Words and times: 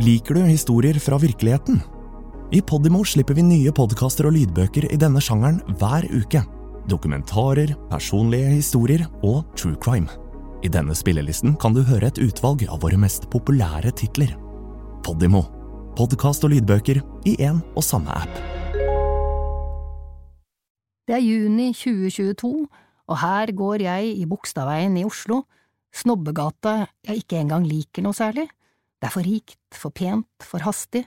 Liker 0.00 0.38
du 0.38 0.46
historier 0.48 0.96
fra 0.96 1.18
virkeligheten? 1.20 1.82
I 2.56 2.62
Podimo 2.64 3.02
slipper 3.04 3.36
vi 3.36 3.42
nye 3.44 3.72
podkaster 3.76 4.30
og 4.30 4.32
lydbøker 4.32 4.86
i 4.88 4.96
denne 4.96 5.20
sjangeren 5.20 5.58
hver 5.76 6.06
uke. 6.08 6.40
Dokumentarer, 6.88 7.74
personlige 7.90 8.54
historier 8.54 9.02
og 9.20 9.42
true 9.60 9.76
crime. 9.76 10.08
I 10.64 10.70
denne 10.72 10.96
spillelisten 10.96 11.52
kan 11.60 11.76
du 11.76 11.82
høre 11.84 12.08
et 12.08 12.20
utvalg 12.24 12.64
av 12.64 12.80
våre 12.80 12.96
mest 12.96 13.28
populære 13.28 13.92
titler. 14.00 14.32
Podimo. 15.04 15.42
Podkast 16.00 16.46
og 16.48 16.54
lydbøker 16.54 17.02
i 17.28 17.34
én 17.36 17.60
og 17.74 17.84
samme 17.84 18.14
app. 18.22 18.40
Det 21.04 21.18
er 21.18 21.26
juni 21.26 21.74
2022, 21.76 22.54
og 23.04 23.20
her 23.20 23.52
går 23.52 23.84
jeg 23.84 24.16
i 24.16 24.24
Bogstadveien 24.24 24.96
i 24.96 25.04
Oslo, 25.04 25.42
Snobbegata 25.92 26.86
jeg 27.04 27.26
ikke 27.26 27.42
engang 27.42 27.68
liker 27.68 28.06
noe 28.06 28.16
særlig. 28.16 28.48
Det 29.00 29.08
er 29.08 29.14
for 29.14 29.24
rikt, 29.24 29.60
for 29.72 29.94
pent, 29.96 30.44
for 30.44 30.60
hastig. 30.66 31.06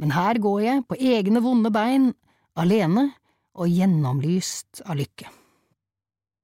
Men 0.00 0.14
her 0.16 0.40
går 0.40 0.60
jeg 0.64 0.84
på 0.88 0.96
egne 0.96 1.42
vonde 1.44 1.70
bein, 1.72 2.10
alene 2.56 3.10
og 3.52 3.68
gjennomlyst 3.68 4.80
av 4.88 4.96
lykke. 4.96 5.28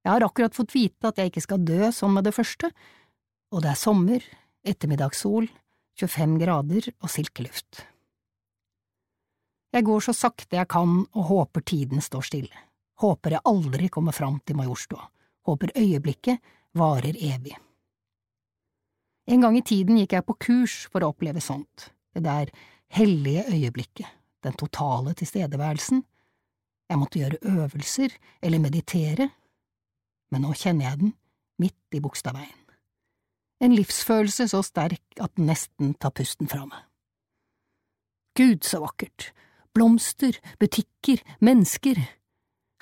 Jeg 0.04 0.12
har 0.12 0.24
akkurat 0.24 0.56
fått 0.56 0.74
vite 0.76 1.08
at 1.08 1.18
jeg 1.18 1.32
ikke 1.32 1.44
skal 1.44 1.64
dø 1.66 1.88
sånn 1.92 2.14
med 2.14 2.28
det 2.28 2.34
første, 2.36 2.70
og 3.52 3.64
det 3.64 3.72
er 3.72 3.80
sommer, 3.80 4.24
ettermiddagssol, 4.68 5.48
25 5.98 6.36
grader 6.40 6.90
og 7.00 7.10
silkeluft. 7.10 7.82
Jeg 9.74 9.84
går 9.84 10.04
så 10.04 10.14
sakte 10.16 10.56
jeg 10.56 10.68
kan 10.70 11.00
og 11.02 11.24
håper 11.28 11.64
tiden 11.66 12.04
står 12.04 12.28
stille, 12.28 12.60
håper 13.02 13.36
jeg 13.36 13.44
aldri 13.48 13.88
kommer 13.92 14.16
fram 14.16 14.38
til 14.44 14.56
Majorstua, 14.60 15.02
håper 15.48 15.74
øyeblikket 15.76 16.44
varer 16.78 17.16
evig. 17.16 17.56
En 19.28 19.42
gang 19.44 19.58
i 19.58 19.64
tiden 19.64 19.98
gikk 20.00 20.14
jeg 20.16 20.24
på 20.24 20.36
kurs 20.40 20.74
for 20.88 21.04
å 21.04 21.10
oppleve 21.12 21.42
sånt, 21.44 21.90
det 22.16 22.24
der 22.24 22.48
hellige 22.96 23.44
øyeblikket, 23.52 24.08
den 24.44 24.56
totale 24.56 25.12
tilstedeværelsen. 25.18 26.00
Jeg 26.88 27.00
måtte 27.00 27.20
gjøre 27.20 27.42
øvelser 27.44 28.14
eller 28.40 28.62
meditere, 28.62 29.28
men 30.32 30.46
nå 30.46 30.54
kjenner 30.56 30.88
jeg 30.88 31.00
den 31.02 31.14
midt 31.60 31.98
i 31.98 32.00
Bogstadveien. 32.00 32.56
En 33.60 33.74
livsfølelse 33.74 34.48
så 34.48 34.62
sterk 34.64 35.20
at 35.20 35.34
den 35.36 35.50
nesten 35.50 35.92
tar 36.00 36.14
pusten 36.16 36.48
fra 36.48 36.64
meg. 36.64 36.86
Gud, 38.38 38.62
så 38.64 38.80
vakkert, 38.80 39.32
blomster, 39.74 40.38
butikker, 40.62 41.20
mennesker. 41.44 42.00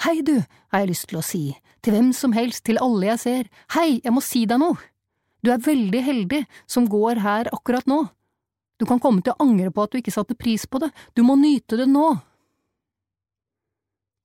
Hei, 0.05 0.21
du, 0.21 0.37
har 0.71 0.85
jeg 0.85 0.93
lyst 0.93 1.09
til 1.11 1.19
å 1.19 1.25
si, 1.25 1.47
til 1.83 1.97
hvem 1.97 2.13
som 2.15 2.37
helst, 2.37 2.69
til 2.69 2.79
alle 2.79 3.15
jeg 3.15 3.23
ser, 3.25 3.49
hei, 3.75 3.97
jeg 4.05 4.15
må 4.15 4.23
si 4.23 4.45
deg 4.47 4.63
noe. 4.63 4.77
Du 5.47 5.53
er 5.55 5.63
veldig 5.63 6.01
heldig 6.03 6.41
som 6.67 6.89
går 6.91 7.21
her 7.23 7.47
akkurat 7.55 7.87
nå. 7.87 8.01
Du 8.83 8.85
kan 8.89 8.99
komme 8.99 9.23
til 9.23 9.31
å 9.37 9.45
angre 9.47 9.71
på 9.71 9.85
at 9.87 9.93
du 9.93 10.01
ikke 10.01 10.15
satte 10.15 10.35
pris 10.35 10.65
på 10.67 10.81
det, 10.83 10.91
du 11.15 11.23
må 11.23 11.37
nyte 11.39 11.79
det 11.79 11.87
nå. 11.87 12.09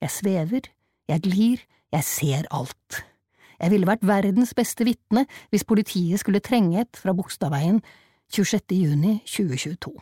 Jeg 0.01 0.15
svever, 0.15 0.71
jeg 1.05 1.23
glir, 1.27 1.61
jeg 1.93 2.07
ser 2.07 2.49
alt. 2.49 3.03
Jeg 3.61 3.69
ville 3.69 3.85
vært 3.85 4.07
verdens 4.09 4.55
beste 4.57 4.87
vitne 4.87 5.27
hvis 5.53 5.67
politiet 5.69 6.23
skulle 6.23 6.41
trenge 6.41 6.81
et 6.81 6.97
fra 6.97 7.13
Bogstadveien 7.13 7.77
26. 8.33 8.73
juni 8.73 9.19
2022. 9.29 9.93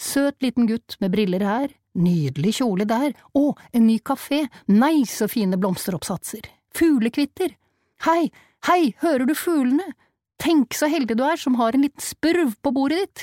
Søt 0.00 0.44
liten 0.44 0.68
gutt 0.68 0.98
med 1.00 1.14
briller 1.16 1.44
her, 1.44 1.72
nydelig 1.96 2.58
kjole 2.60 2.84
der, 2.88 3.16
å, 3.32 3.54
en 3.72 3.88
ny 3.88 3.96
kafé, 4.04 4.44
nei 4.68 5.06
så 5.08 5.24
fine 5.28 5.56
blomsteroppsatser, 5.60 6.44
fuglekvitter, 6.76 7.56
hei, 8.04 8.28
Hei, 8.68 8.92
hører 9.00 9.24
du 9.24 9.32
fuglene? 9.32 9.86
Tenk 10.40 10.76
så 10.76 10.84
heldig 10.92 11.14
du 11.16 11.22
er 11.24 11.38
som 11.40 11.54
har 11.56 11.72
en 11.72 11.86
liten 11.86 12.04
spurv 12.04 12.52
på 12.60 12.72
bordet 12.76 12.98
ditt. 13.00 13.22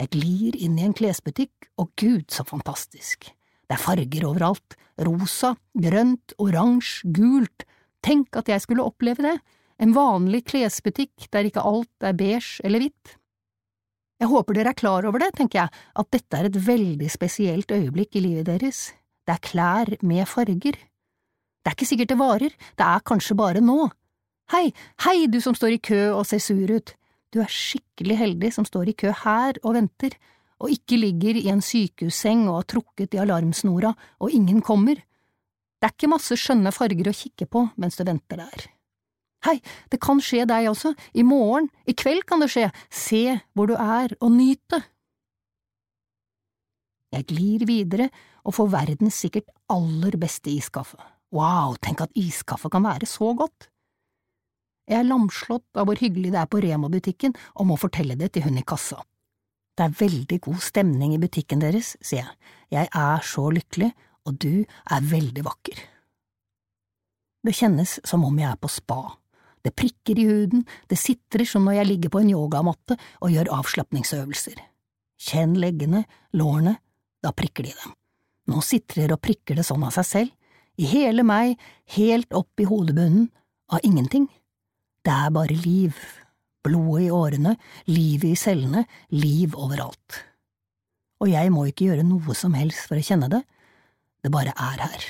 Jeg 0.00 0.10
glir 0.16 0.56
inn 0.58 0.74
i 0.80 0.86
en 0.88 0.96
klesbutikk, 0.96 1.68
og 1.78 1.92
gud, 2.00 2.26
så 2.34 2.42
fantastisk. 2.48 3.28
Det 3.70 3.76
er 3.76 3.82
farger 3.84 4.26
overalt, 4.26 4.74
rosa, 5.06 5.52
grønt, 5.78 6.34
oransje, 6.42 7.06
gult, 7.14 7.66
tenk 8.02 8.34
at 8.40 8.50
jeg 8.50 8.64
skulle 8.64 8.88
oppleve 8.88 9.22
det, 9.22 9.36
en 9.78 9.94
vanlig 9.94 10.42
klesbutikk 10.50 11.30
der 11.30 11.46
ikke 11.46 11.62
alt 11.62 12.10
er 12.10 12.18
beige 12.18 12.64
eller 12.66 12.82
hvitt. 12.82 13.16
Jeg 14.20 14.34
håper 14.34 14.58
dere 14.58 14.74
er 14.74 14.80
klar 14.82 15.06
over 15.06 15.22
det, 15.22 15.30
tenker 15.38 15.62
jeg, 15.62 15.82
at 16.02 16.10
dette 16.12 16.36
er 16.40 16.50
et 16.50 16.62
veldig 16.66 17.14
spesielt 17.14 17.70
øyeblikk 17.70 18.18
i 18.18 18.26
livet 18.26 18.50
deres, 18.50 18.88
det 19.22 19.38
er 19.38 19.46
klær 19.46 19.94
med 20.02 20.26
farger. 20.26 20.82
Det 21.60 21.70
er 21.70 21.76
ikke 21.76 21.88
sikkert 21.90 22.12
det 22.12 22.20
varer, 22.20 22.54
det 22.78 22.86
er 22.86 23.04
kanskje 23.04 23.36
bare 23.36 23.60
nå. 23.60 23.90
Hei, 24.50 24.70
hei, 25.04 25.26
du 25.30 25.38
som 25.44 25.54
står 25.54 25.76
i 25.76 25.82
kø 25.90 26.00
og 26.14 26.24
ser 26.26 26.40
sur 26.42 26.72
ut, 26.72 26.94
du 27.30 27.38
er 27.42 27.52
skikkelig 27.52 28.16
heldig 28.18 28.50
som 28.56 28.66
står 28.66 28.90
i 28.90 28.96
kø 28.98 29.12
her 29.22 29.60
og 29.62 29.76
venter, 29.76 30.16
og 30.60 30.72
ikke 30.72 30.98
ligger 30.98 31.36
i 31.38 31.46
en 31.52 31.62
sykehusseng 31.64 32.48
og 32.48 32.58
har 32.58 32.66
trukket 32.74 33.14
i 33.14 33.20
alarmsnora 33.22 33.92
og 34.20 34.34
ingen 34.34 34.60
kommer. 34.64 34.98
Det 35.80 35.88
er 35.88 35.94
ikke 35.94 36.10
masse 36.12 36.36
skjønne 36.36 36.72
farger 36.74 37.08
å 37.08 37.16
kikke 37.16 37.46
på 37.48 37.64
mens 37.80 37.96
du 37.96 38.04
venter 38.08 38.42
der. 38.42 38.66
Hei, 39.46 39.56
det 39.88 40.00
kan 40.04 40.18
skje 40.20 40.44
deg 40.48 40.68
også, 40.68 40.92
i 41.16 41.24
morgen, 41.24 41.70
i 41.88 41.94
kveld 41.96 42.26
kan 42.28 42.42
det 42.42 42.50
skje, 42.52 42.66
se 42.92 43.38
hvor 43.56 43.70
du 43.70 43.76
er 43.78 44.12
og 44.20 44.34
nyt 44.34 44.60
det. 44.72 44.82
Jeg 47.10 47.26
glir 47.30 47.64
videre 47.66 48.10
og 48.44 48.54
får 48.58 48.68
verdens 48.74 49.16
sikkert 49.24 49.48
aller 49.72 50.18
beste 50.20 50.52
iskaffe. 50.52 51.00
Wow, 51.30 51.76
tenk 51.78 52.02
at 52.02 52.16
iskaffe 52.18 52.70
kan 52.72 52.84
være 52.86 53.06
så 53.06 53.34
godt! 53.38 53.68
Jeg 54.90 55.04
er 55.04 55.06
lamslått 55.06 55.78
av 55.78 55.86
hvor 55.86 56.00
hyggelig 56.00 56.32
det 56.34 56.40
er 56.40 56.48
på 56.50 56.58
Rema-butikken 56.64 57.36
og 57.54 57.68
må 57.70 57.76
fortelle 57.78 58.16
det 58.18 58.32
til 58.34 58.48
hun 58.48 58.58
i 58.58 58.66
kassa. 58.66 58.98
Det 59.78 59.86
er 59.86 59.98
veldig 60.00 60.40
god 60.42 60.58
stemning 60.64 61.14
i 61.14 61.20
butikken 61.22 61.62
deres, 61.62 61.94
sier 62.02 62.24
jeg, 62.24 62.34
jeg 62.74 62.90
er 62.90 63.22
så 63.24 63.46
lykkelig, 63.54 63.92
og 64.26 64.40
du 64.42 64.64
er 64.66 65.06
veldig 65.12 65.44
vakker. 65.46 65.78
Det 67.46 67.54
kjennes 67.56 67.94
som 68.04 68.26
om 68.26 68.36
jeg 68.42 68.50
er 68.50 68.58
på 68.60 68.68
spa. 68.68 68.98
Det 69.64 69.72
prikker 69.76 70.18
i 70.18 70.26
huden, 70.26 70.66
det 70.90 70.98
sitrer 70.98 71.46
som 71.48 71.64
når 71.64 71.78
jeg 71.78 71.90
ligger 71.92 72.12
på 72.12 72.24
en 72.24 72.34
yogamatte 72.34 72.98
og 73.20 73.32
gjør 73.32 73.52
avslapningsøvelser. 73.60 74.58
Kjenn 75.20 75.54
leggene, 75.60 76.02
lårene, 76.36 76.74
da 77.22 77.32
prikker 77.36 77.68
de 77.68 77.72
dem. 77.76 77.94
Nå 78.50 78.60
sitrer 78.64 79.14
og 79.14 79.22
prikker 79.22 79.56
det 79.56 79.64
sånn 79.68 79.84
av 79.86 79.94
seg 79.96 80.08
selv, 80.08 80.36
i 80.78 80.88
hele 80.88 81.24
meg, 81.26 81.58
helt 81.96 82.32
opp 82.36 82.60
i 82.60 82.68
hodebunnen, 82.68 83.28
av 83.70 83.84
ingenting. 83.86 84.26
Det 85.04 85.12
er 85.12 85.30
bare 85.32 85.54
liv, 85.54 85.96
blodet 86.64 87.06
i 87.06 87.12
årene, 87.14 87.54
livet 87.88 88.32
i 88.32 88.38
cellene, 88.38 88.84
liv 89.14 89.54
overalt. 89.56 90.24
Og 91.20 91.30
jeg 91.30 91.52
må 91.52 91.66
ikke 91.68 91.90
gjøre 91.90 92.06
noe 92.06 92.34
som 92.36 92.56
helst 92.58 92.88
for 92.88 93.00
å 93.00 93.04
kjenne 93.04 93.30
det, 93.32 93.42
det 94.20 94.32
bare 94.32 94.52
er 94.56 94.82
her. 94.84 95.06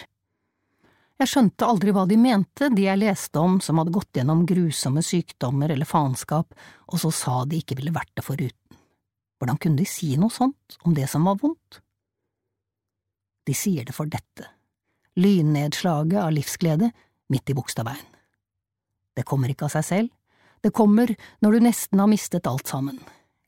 Jeg 1.21 1.29
skjønte 1.29 1.67
aldri 1.69 1.93
hva 1.93 2.07
de 2.09 2.17
mente, 2.17 2.71
de 2.73 2.87
jeg 2.87 3.01
leste 3.01 3.41
om 3.41 3.59
som 3.61 3.81
hadde 3.81 3.93
gått 3.93 4.17
gjennom 4.17 4.47
grusomme 4.49 5.03
sykdommer 5.05 5.73
eller 5.75 5.89
faenskap, 5.89 6.55
og 6.89 7.03
så 7.03 7.11
sa 7.13 7.43
de 7.45 7.61
ikke 7.61 7.77
ville 7.81 7.93
vært 7.95 8.15
det 8.17 8.25
foruten. 8.25 8.79
Hvordan 9.41 9.61
kunne 9.61 9.81
de 9.81 9.89
si 9.89 10.15
noe 10.21 10.33
sånt 10.33 10.79
om 10.85 10.97
det 10.97 11.09
som 11.09 11.27
var 11.29 11.39
vondt? 11.41 11.81
De 13.49 13.57
sier 13.57 13.85
det 13.89 13.97
for 13.97 14.09
dette 14.09 14.49
lynnedslaget 15.19 16.21
av 16.23 16.33
livsglede 16.35 16.91
midt 17.31 17.51
i 17.51 17.57
Bogstadveien. 17.57 18.07
Det 19.17 19.27
kommer 19.27 19.51
ikke 19.51 19.67
av 19.67 19.75
seg 19.75 19.87
selv, 19.87 20.11
det 20.61 20.73
kommer 20.77 21.11
når 21.41 21.57
du 21.57 21.67
nesten 21.67 22.03
har 22.03 22.11
mistet 22.11 22.47
alt 22.47 22.69
sammen, 22.69 22.99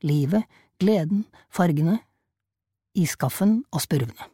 livet, 0.03 0.43
gleden, 0.81 1.23
fargene, 1.53 1.99
iskaffen 2.97 3.61
og 3.71 3.83
spurvene. 3.83 4.29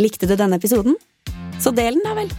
Likte 0.00 0.28
du 0.28 0.36
denne 0.38 0.56
episoden? 0.60 0.96
Så 1.60 1.74
del 1.76 1.98
den, 1.98 2.06
da 2.06 2.14
vel! 2.16 2.30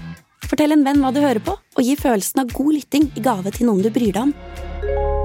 Fortell 0.50 0.74
en 0.76 0.84
venn 0.84 1.00
hva 1.00 1.14
du 1.14 1.22
hører 1.22 1.40
på, 1.46 1.54
og 1.56 1.86
gi 1.86 1.94
følelsen 2.00 2.44
av 2.44 2.52
god 2.52 2.74
lytting 2.76 3.12
i 3.16 3.24
gave 3.24 3.54
til 3.56 3.70
noen 3.70 3.86
du 3.86 3.92
bryr 3.94 4.16
deg 4.18 4.24
om. 4.26 5.21